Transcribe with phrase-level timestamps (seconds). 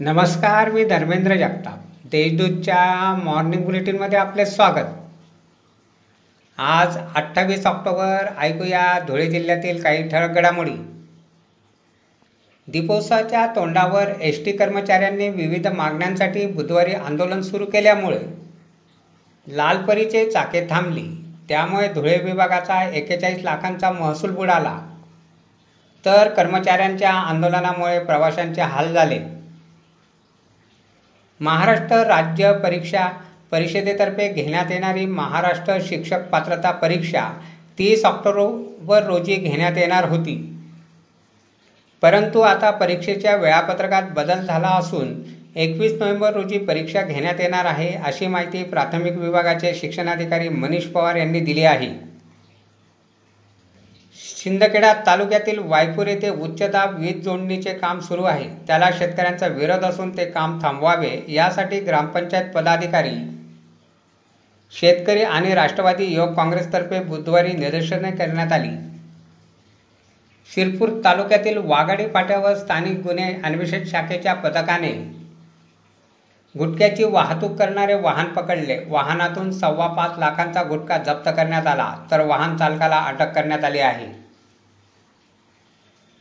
[0.00, 1.78] नमस्कार मी धर्मेंद्र जगताप.
[2.04, 4.88] देशदूतच्या मॉर्निंग बुलेटिनमध्ये आपले स्वागत.
[6.58, 10.74] आज अठ्ठावीस ऑक्टोबर ऐकूया धुळे जिल्ह्यातील काही ठळक घडामोडी.
[12.68, 18.20] दीपोत्सवाच्या तोंडावर एस टी कर्मचाऱ्यांनी विविध मागण्यांसाठी बुधवारी आंदोलन सुरू केल्यामुळे
[19.48, 21.06] लालपरीचे चाके थांबली.
[21.48, 24.80] त्यामुळे धुळे विभागाचा एकेचाळीस लाखांचा महसूल बुडाला.
[26.04, 29.35] तर कर्मचाऱ्यांच्या आंदोलनामुळे प्रवाशांचे हाल झाले.
[31.40, 33.06] महाराष्ट्र राज्य परीक्षा
[33.52, 37.28] परिषदेतर्फे घेण्यात येणारी महाराष्ट्र शिक्षक पात्रता परीक्षा
[37.78, 40.34] तीस ऑक्टोबर रोजी घेण्यात येणार होती.
[42.02, 45.14] परंतु आता परीक्षेच्या वेळापत्रकात बदल झाला असून
[45.56, 51.40] एकवीस नोव्हेंबर रोजी परीक्षा घेण्यात येणार आहे अशी माहिती प्राथमिक विभागाचे शिक्षणाधिकारी मनीष पवार यांनी
[51.40, 51.88] दिली आहे.
[54.16, 58.48] शिंदखेडा तालुक्यातील वायपूर येथे उच्चदाब वीज जोडणीचे काम सुरू आहे.
[58.66, 63.14] त्याला शेतकऱ्यांचा विरोध असून ते काम थांबवावे यासाठी ग्रामपंचायत पदाधिकारी
[64.72, 68.70] शेतकरी आणि राष्ट्रवादी युवक काँग्रेसतर्फे बुधवारी निदर्शने करण्यात आली.
[70.50, 74.92] शिरपूर तालुक्यातील वाघाडी फाट्यावर स्थानिक गुन्हे अन्वेषण शाखेच्या पथकाने
[76.58, 78.78] गुटख्याची वाहतूक करणारे वाहन पकडले.
[78.88, 84.06] वाहनातून सव्वा पाच लाखांचा गुटखा जप्त करण्यात आला तर वाहन चालकाला अटक करण्यात आली आहे.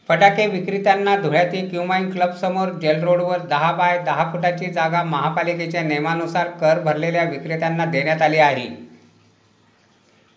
[0.07, 6.79] फटाके विक्रेत्यांना धुळ्यातील क्युमाईन क्लबसमोर जेल रोडवर दहा बाय दहा फुटाची जागा महापालिकेच्या नियमानुसार कर
[6.79, 8.67] भरलेल्या विक्रेत्यांना देण्यात आली आहे.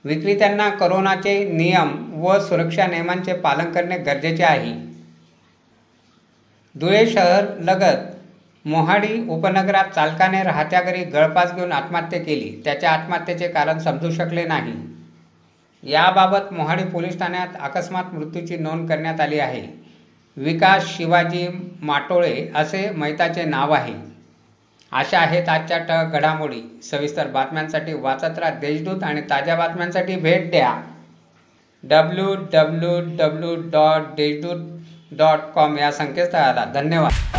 [0.04, 4.72] विक्रेत्यांना करोनाचे नियम व सुरक्षा नियमांचे पालन करणे गरजेचे आहे.
[6.78, 8.17] धुळे शहर लगत
[8.64, 12.60] मोहाडी उपनगरात चालकाने राहत्या घरी गळपास घेऊन आत्महत्या केली.
[12.64, 14.72] त्याच्या आत्महत्येचे कारण समजू शकले नाही.
[15.82, 19.66] याबाबत मोहाडी पोलीस ठाण्यात अकस्मात मृत्यूची नोंद करण्यात आली आहे.
[20.36, 21.48] विकास शिवाजी
[21.82, 23.94] माटोळे असे मैताचे नाव आहे.
[24.92, 26.80] अशा आहेत आजच्या ट घडामोडी.
[26.82, 30.82] सविस्तर बातम्यांसाठी वाचत राहा देशदूत आणि ताज्या बातम्यांसाठी भेट द्या.
[31.82, 34.78] W W W dot Deshdoot
[35.12, 36.64] dot com या संकेतस्थळाला.
[36.74, 37.37] धन्यवाद.